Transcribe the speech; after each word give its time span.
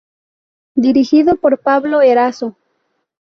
Dirigido 0.73 1.35
por 1.35 1.59
Pablo 1.59 2.01
Erazo. 2.01 2.57